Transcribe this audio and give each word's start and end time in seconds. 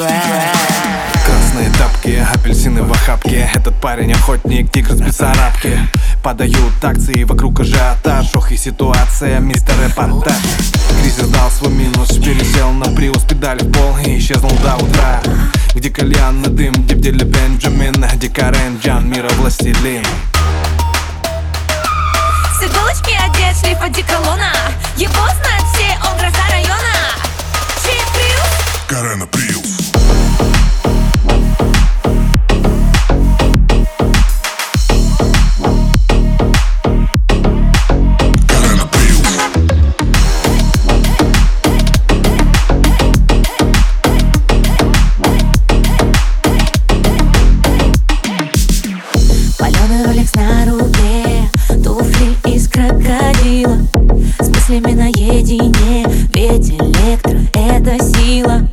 Красные 0.00 1.70
тапки, 1.76 2.26
апельсины 2.32 2.82
в 2.82 2.90
охапке. 2.90 3.50
Этот 3.54 3.78
парень 3.82 4.14
охотник, 4.14 4.72
тигр 4.72 4.92
с 4.92 5.00
Бессарабки 5.00 5.78
Подают 6.22 6.82
акции, 6.82 7.24
вокруг 7.24 7.60
ажиотаж. 7.60 8.34
Ох 8.34 8.50
и 8.50 8.56
ситуация, 8.56 9.40
мистер 9.40 9.74
репортаж. 9.84 10.36
Кризис 11.02 11.28
дал 11.28 11.50
свой 11.50 11.72
минус, 11.72 12.16
пересел 12.16 12.70
на 12.72 12.86
приус 12.96 13.24
Педали 13.24 13.62
в 13.62 13.72
пол 13.72 13.98
и 13.98 14.18
исчезнул 14.18 14.52
до 14.62 14.76
утра. 14.76 15.20
Где 15.74 15.90
кальянный 15.90 16.48
дым, 16.48 16.72
где 16.72 16.94
в 16.94 17.00
деле 17.00 17.26
Бенджамин 17.26 18.02
Где 18.14 18.30
Карен 18.30 18.78
Джан, 18.82 19.06
мира 19.06 19.28
властелин. 19.36 20.04
С 22.58 22.62
иголочки 22.62 23.12
одет 23.12 23.54
шлейф 23.58 23.82
одеколона. 23.82 24.52
Его 24.96 25.12
знают 25.12 25.64
все, 25.74 25.98
он 26.08 26.16
гроза 26.16 26.48
района 26.50 26.70
руке 50.70 51.48
Туфли 51.82 52.36
из 52.54 52.68
крокодила 52.68 53.78
С 54.38 54.48
мыслями 54.48 54.92
наедине. 54.92 56.06
Ведь 56.32 56.70
электро— 56.70 57.38
это 57.54 58.02
сила. 58.04 58.68